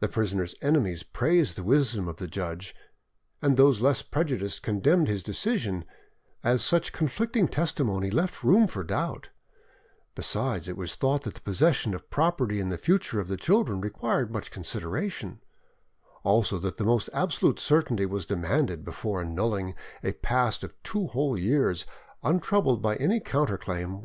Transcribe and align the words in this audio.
The 0.00 0.08
prisoner's 0.08 0.54
enemies 0.60 1.02
praised 1.02 1.56
the 1.56 1.62
wisdom 1.62 2.06
of 2.06 2.18
the 2.18 2.26
judge, 2.26 2.74
and 3.40 3.56
those 3.56 3.80
less 3.80 4.02
prejudiced 4.02 4.62
condemned 4.62 5.08
his 5.08 5.22
decision; 5.22 5.86
as 6.44 6.62
such 6.62 6.92
conflicting 6.92 7.48
testimony 7.48 8.10
left 8.10 8.44
room 8.44 8.66
for 8.66 8.84
doubt. 8.84 9.30
Besides, 10.14 10.68
it 10.68 10.76
was 10.76 10.96
thought 10.96 11.22
that 11.22 11.32
the 11.32 11.40
possession 11.40 11.94
of 11.94 12.10
property 12.10 12.60
and 12.60 12.70
the 12.70 12.76
future 12.76 13.20
of 13.20 13.28
the 13.28 13.38
children 13.38 13.80
required 13.80 14.30
much 14.30 14.50
consideration, 14.50 15.40
also 16.24 16.58
that 16.58 16.76
the 16.76 16.84
most 16.84 17.08
absolute 17.14 17.58
certainty 17.58 18.04
was 18.04 18.26
demanded 18.26 18.84
before 18.84 19.22
annulling 19.22 19.74
a 20.04 20.12
past 20.12 20.62
of 20.62 20.74
two 20.82 21.06
whole 21.06 21.38
years, 21.38 21.86
untroubled 22.22 22.82
by 22.82 22.96
any 22.96 23.18
counter 23.18 23.56
claim 23.56 24.02